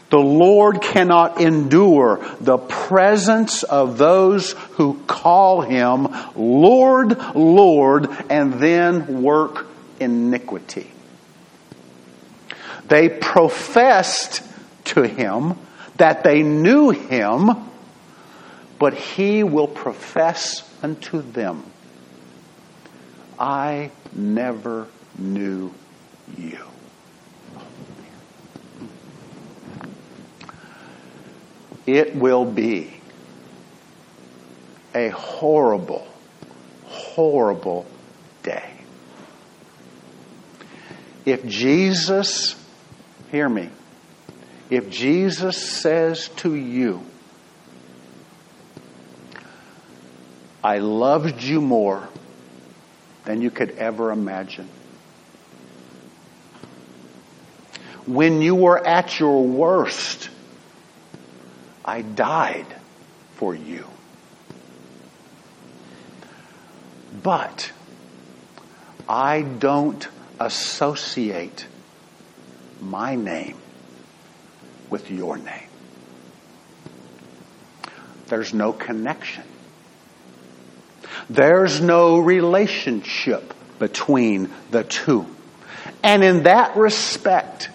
[0.09, 9.21] The Lord cannot endure the presence of those who call him Lord, Lord, and then
[9.21, 9.67] work
[9.99, 10.91] iniquity.
[12.89, 14.41] They professed
[14.85, 15.57] to him
[15.97, 17.49] that they knew him,
[18.79, 21.63] but he will profess unto them,
[23.37, 24.87] I never
[25.17, 25.73] knew
[26.37, 26.59] you.
[31.85, 32.93] It will be
[34.93, 36.07] a horrible,
[36.85, 37.85] horrible
[38.43, 38.71] day.
[41.25, 42.55] If Jesus,
[43.31, 43.69] hear me,
[44.69, 47.03] if Jesus says to you,
[50.63, 52.07] I loved you more
[53.25, 54.67] than you could ever imagine.
[58.05, 60.29] When you were at your worst,
[61.85, 62.65] I died
[63.35, 63.85] for you.
[67.23, 67.71] But
[69.07, 70.07] I don't
[70.39, 71.65] associate
[72.81, 73.57] my name
[74.89, 75.69] with your name.
[78.27, 79.43] There's no connection.
[81.29, 85.25] There's no relationship between the two.
[86.03, 87.69] And in that respect,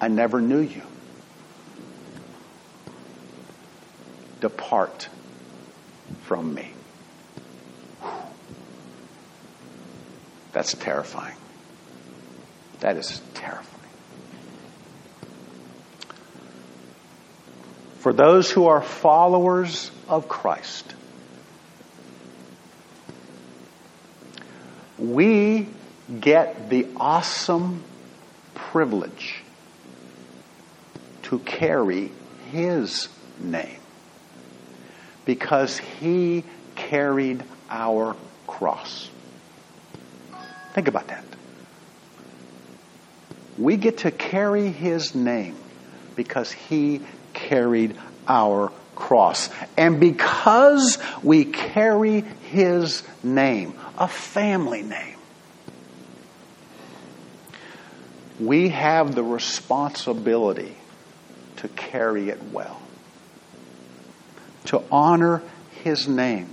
[0.00, 0.82] I never knew you.
[4.40, 5.08] Depart
[6.22, 6.70] from me.
[10.52, 11.36] That's terrifying.
[12.80, 13.66] That is terrifying.
[17.98, 20.94] For those who are followers of Christ,
[24.98, 25.66] we
[26.20, 27.82] get the awesome
[28.54, 29.42] privilege
[31.24, 32.12] to carry
[32.52, 33.08] His
[33.40, 33.80] name
[35.24, 36.44] because He
[36.76, 38.14] carried our
[38.46, 39.10] cross.
[40.74, 41.24] Think about that.
[43.58, 45.56] We get to carry His name
[46.14, 47.00] because He
[47.32, 47.96] carried
[48.28, 49.50] our cross.
[49.76, 55.16] And because we carry His name, a family name,
[58.40, 60.76] we have the responsibility
[61.56, 62.80] to carry it well,
[64.66, 65.42] to honor
[65.82, 66.50] His name,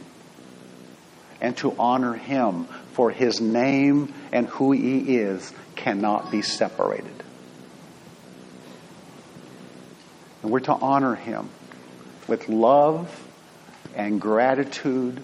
[1.41, 7.11] and to honor Him, for His name and who He is cannot be separated.
[10.41, 11.49] And we're to honor Him
[12.27, 13.27] with love
[13.95, 15.21] and gratitude,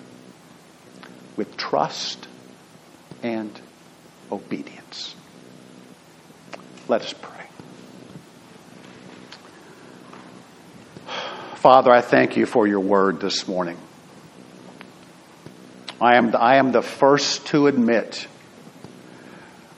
[1.36, 2.28] with trust
[3.24, 3.52] and
[4.32, 5.16] obedience.
[6.88, 7.36] Let us pray.
[11.56, 13.78] Father, I thank you for your word this morning.
[16.02, 18.28] I am, I am the first to admit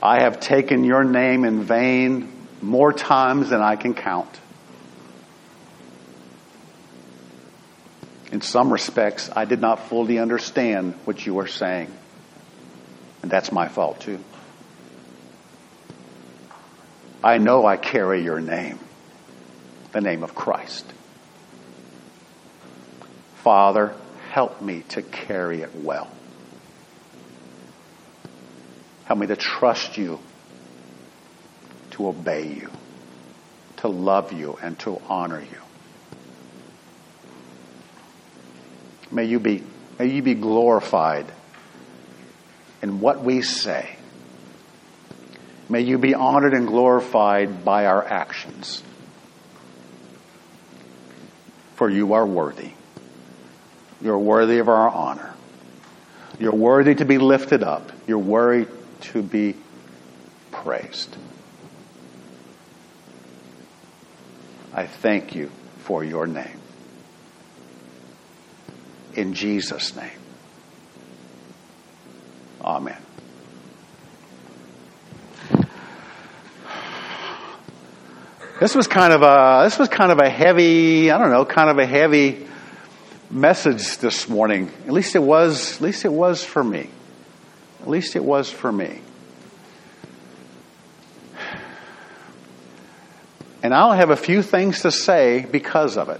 [0.01, 4.39] I have taken your name in vain more times than I can count.
[8.31, 11.91] In some respects, I did not fully understand what you were saying.
[13.21, 14.19] And that's my fault too.
[17.23, 18.79] I know I carry your name,
[19.91, 20.85] the name of Christ.
[23.43, 23.93] Father,
[24.31, 26.07] help me to carry it well.
[29.03, 30.19] Help me to trust you,
[31.91, 32.69] to obey you,
[33.75, 35.57] to love you, and to honor you.
[39.11, 39.63] May you be,
[39.99, 41.25] may you be glorified
[42.81, 43.97] in what we say.
[45.67, 48.81] May you be honored and glorified by our actions.
[51.75, 52.71] For you are worthy.
[54.03, 55.33] You're worthy of our honor.
[56.39, 57.91] You're worthy to be lifted up.
[58.07, 58.67] You're worthy
[59.01, 59.55] to be
[60.51, 61.15] praised.
[64.73, 66.59] I thank you for your name.
[69.13, 70.09] In Jesus' name.
[72.61, 72.97] Amen.
[78.59, 81.69] This was kind of a this was kind of a heavy, I don't know, kind
[81.69, 82.47] of a heavy
[83.31, 84.69] message this morning.
[84.85, 86.89] At least it was at least it was for me.
[87.81, 89.01] At least it was for me.
[93.63, 96.19] And I'll have a few things to say because of it.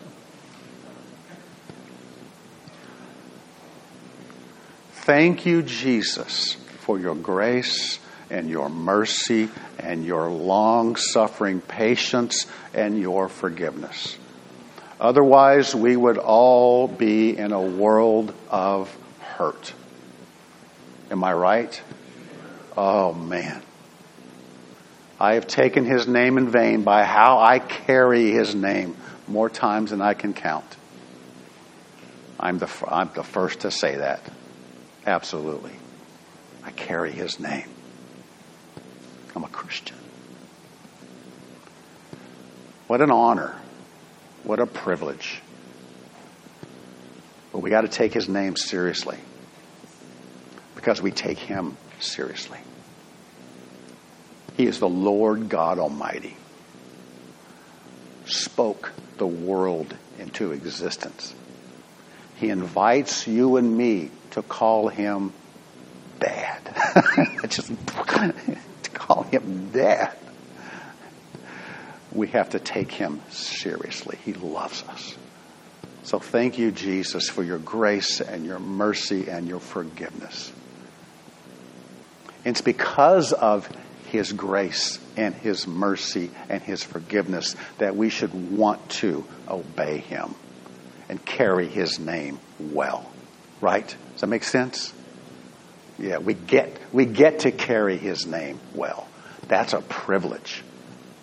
[4.94, 8.00] Thank you, Jesus, for your grace
[8.30, 9.50] and your mercy
[9.80, 14.18] and your long suffering patience and your forgiveness.
[15.02, 19.74] Otherwise, we would all be in a world of hurt.
[21.10, 21.82] Am I right?
[22.78, 23.64] Oh, man.
[25.20, 28.96] I have taken his name in vain by how I carry his name
[29.28, 30.66] more times than I can count.
[32.40, 34.22] I'm the, I'm the first to say that.
[35.08, 35.74] Absolutely.
[36.64, 37.70] I carry his name.
[39.36, 39.98] I'm a Christian.
[42.86, 43.61] What an honor.
[44.44, 45.42] What a privilege.
[47.52, 49.18] But we got to take his name seriously
[50.76, 52.60] because we take him seriously.
[54.58, 56.36] He is the Lord God Almighty.
[58.26, 61.36] Spoke the world into existence.
[62.38, 65.34] He invites you and me to call him
[66.20, 66.60] dad.
[67.50, 70.16] Just to call him dad.
[72.12, 74.18] We have to take him seriously.
[74.26, 75.16] He loves us.
[76.04, 80.52] So thank you, Jesus, for your grace and your mercy and your forgiveness.
[82.44, 83.70] It's because of
[84.08, 90.36] his grace and his mercy and his forgiveness that we should want to obey him
[91.08, 93.10] and carry his name well.
[93.62, 93.88] Right?
[94.14, 94.92] Does that make sense?
[96.00, 99.08] Yeah, we get, we get to carry his name well.
[99.48, 100.64] That's a privilege.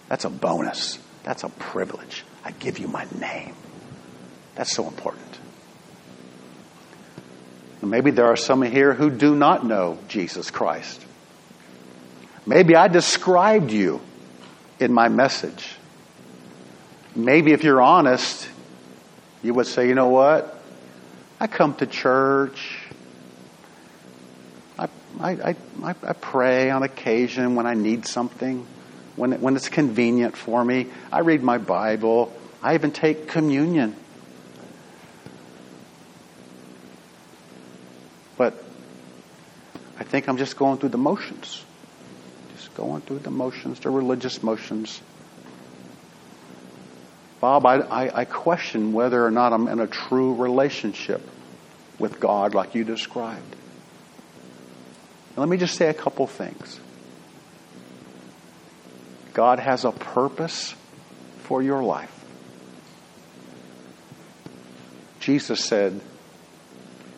[0.09, 0.99] That's a bonus.
[1.25, 2.25] That's a privilege.
[2.45, 3.55] I give you my name.
[4.55, 5.25] That's so important.
[7.83, 11.05] Maybe there are some here who do not know Jesus Christ.
[12.45, 14.01] Maybe I described you
[14.81, 15.77] in my message.
[17.15, 18.49] Maybe if you're honest,
[19.43, 20.61] you would say, you know what?
[21.41, 22.79] I come to church.
[24.79, 24.89] I,
[25.21, 28.67] I, I, I pray on occasion when I need something,
[29.19, 30.87] when, when it's convenient for me.
[31.13, 32.33] I read my Bible.
[32.63, 33.97] I even take communion.
[38.37, 38.55] But
[39.99, 41.65] I think I'm just going through the motions.
[42.57, 45.01] Just going through the motions, the religious motions.
[47.41, 51.21] Bob, I, I, I question whether or not I'm in a true relationship
[51.99, 53.57] with God like you described.
[55.37, 56.81] let me just say a couple things.
[59.39, 60.75] God has a purpose
[61.45, 62.13] for your life.
[65.21, 66.01] Jesus said,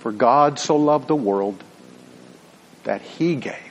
[0.01, 1.65] For God so loved the world
[2.85, 3.70] that he gave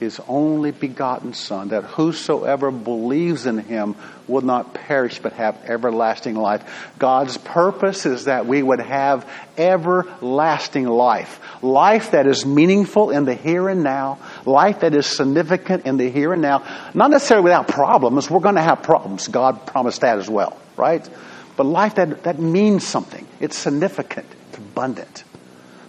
[0.00, 3.96] his only begotten Son, that whosoever believes in him
[4.26, 6.90] will not perish but have everlasting life.
[6.98, 11.40] God's purpose is that we would have everlasting life.
[11.62, 14.18] Life that is meaningful in the here and now.
[14.44, 16.64] Life that is significant in the here and now.
[16.94, 18.30] Not necessarily without problems.
[18.30, 19.28] We're going to have problems.
[19.28, 21.08] God promised that as well, right?
[21.56, 23.26] But life that, that means something.
[23.40, 24.26] It's significant.
[24.50, 25.24] It's abundant.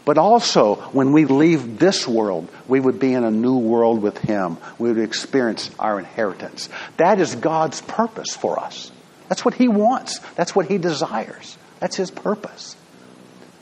[0.09, 4.17] But also, when we leave this world, we would be in a new world with
[4.17, 4.57] Him.
[4.79, 6.67] We would experience our inheritance.
[6.97, 8.91] That is God's purpose for us.
[9.27, 10.17] That's what He wants.
[10.33, 11.59] That's what He desires.
[11.79, 12.75] That's His purpose.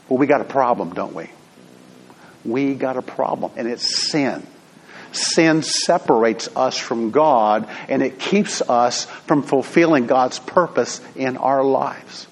[0.07, 1.29] Well, we got a problem, don't we?
[2.45, 4.47] We got a problem, and it's sin.
[5.11, 11.61] Sin separates us from God, and it keeps us from fulfilling God's purpose in our
[11.61, 12.25] lives.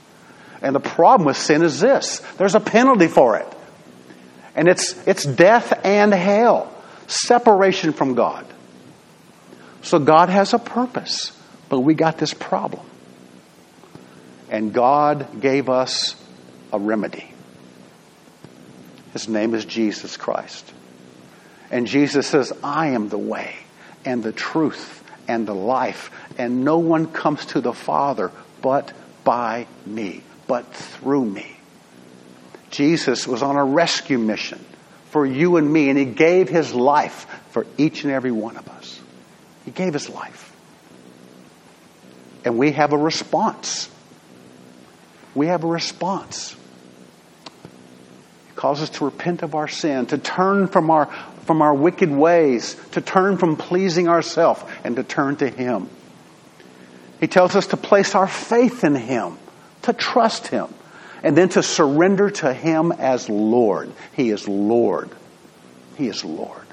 [0.62, 3.55] And the problem with sin is this there's a penalty for it.
[4.56, 6.74] And it's, it's death and hell,
[7.08, 8.46] separation from God.
[9.82, 11.32] So God has a purpose,
[11.70, 12.86] but we got this problem.
[14.50, 16.16] And God gave us
[16.72, 17.32] a remedy.
[19.14, 20.72] His name is Jesus Christ.
[21.70, 23.56] And Jesus says, I am the way
[24.06, 28.32] and the truth and the life, and no one comes to the Father
[28.62, 28.94] but
[29.24, 31.55] by me, but through me.
[32.76, 34.64] Jesus was on a rescue mission
[35.10, 38.68] for you and me, and He gave His life for each and every one of
[38.68, 39.00] us.
[39.64, 40.54] He gave His life.
[42.44, 43.90] And we have a response.
[45.34, 46.54] We have a response.
[48.50, 51.06] It calls us to repent of our sin, to turn from our,
[51.46, 55.90] from our wicked ways, to turn from pleasing ourselves, and to turn to Him.
[57.22, 59.38] He tells us to place our faith in Him,
[59.84, 60.68] to trust Him,
[61.26, 63.92] and then to surrender to Him as Lord.
[64.14, 65.10] He is Lord.
[65.98, 66.68] He is Lord.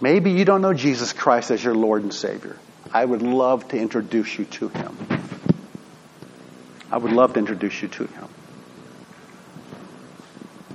[0.00, 2.56] Maybe you don't know Jesus Christ as your Lord and Savior.
[2.92, 4.96] I would love to introduce you to Him.
[6.92, 8.28] I would love to introduce you to Him.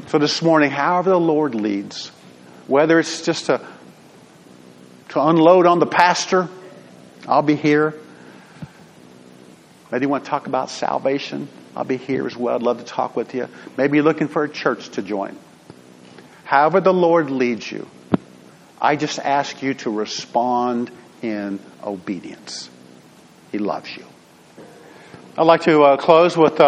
[0.07, 2.09] So this morning, however the Lord leads,
[2.67, 3.65] whether it's just to,
[5.09, 6.49] to unload on the pastor,
[7.25, 7.95] I'll be here.
[9.91, 12.55] Maybe you want to talk about salvation, I'll be here as well.
[12.55, 13.47] I'd love to talk with you.
[13.77, 15.37] Maybe you're looking for a church to join.
[16.43, 17.87] However the Lord leads you,
[18.81, 22.69] I just ask you to respond in obedience.
[23.51, 24.05] He loves you.
[25.37, 26.65] I'd like to uh, close with uh,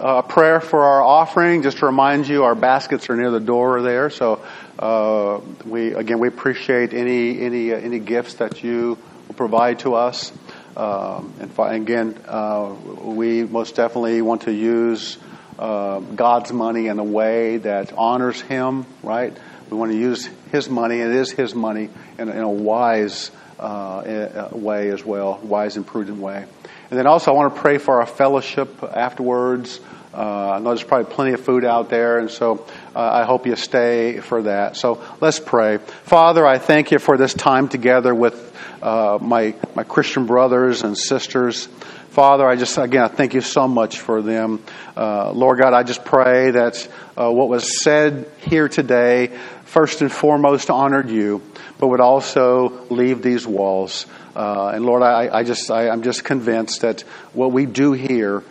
[0.00, 1.62] a prayer for our offering.
[1.62, 4.10] Just to remind you, our baskets are near the door there.
[4.10, 4.44] So
[4.78, 8.98] uh, we again we appreciate any any uh, any gifts that you
[9.28, 10.30] will provide to us.
[10.76, 15.18] Um, and fi- again, uh, we most definitely want to use
[15.58, 18.86] uh, God's money in a way that honors Him.
[19.02, 19.36] Right?
[19.70, 21.00] We want to use His money.
[21.00, 26.44] It is His money in, in a wise way as well, wise and prudent way.
[26.90, 29.80] And then also, I want to pray for our fellowship afterwards.
[30.12, 33.46] Uh, I know there's probably plenty of food out there, and so uh, I hope
[33.46, 34.76] you stay for that.
[34.76, 35.78] So let's pray.
[35.78, 38.51] Father, I thank you for this time together with
[38.82, 41.66] uh, my my Christian brothers and sisters.
[42.10, 44.62] Father, I just again I thank you so much for them.
[44.96, 49.28] Uh, Lord God, I just pray that uh, what was said here today,
[49.64, 51.40] first and foremost, honored you,
[51.78, 54.06] but would also leave these walls.
[54.34, 57.02] Uh, and Lord, I, I just, I, I'm just convinced that
[57.32, 58.42] what we do here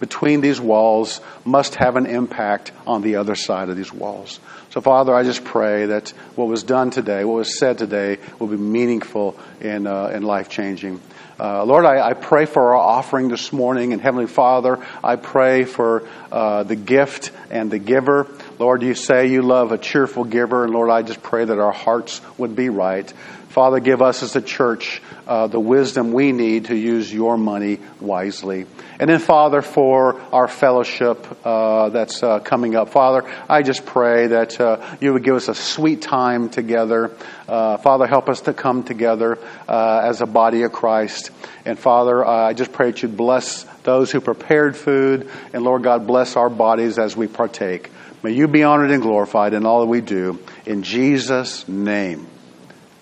[0.00, 4.40] between these walls must have an impact on the other side of these walls.
[4.70, 8.48] So, Father, I just pray that what was done today, what was said today, will
[8.48, 11.00] be meaningful and, uh, and life changing.
[11.40, 15.62] Uh, Lord, I, I, pray for our offering this morning, and Heavenly Father, I pray
[15.62, 18.26] for uh, the gift and the giver.
[18.58, 21.70] Lord, you say you love a cheerful giver, and Lord, I just pray that our
[21.70, 23.08] hearts would be right.
[23.50, 27.78] Father, give us as a church uh, the wisdom we need to use your money
[28.00, 28.66] wisely.
[29.00, 34.26] And then, Father, for our fellowship uh, that's uh, coming up, Father, I just pray
[34.28, 37.12] that uh, you would give us a sweet time together.
[37.46, 39.38] Uh, Father, help us to come together
[39.68, 41.30] uh, as a body of Christ.
[41.64, 45.30] And Father, I just pray that you'd bless those who prepared food.
[45.52, 47.90] And Lord God, bless our bodies as we partake.
[48.24, 50.40] May you be honored and glorified in all that we do.
[50.66, 52.26] In Jesus' name.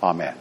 [0.03, 0.35] Amen.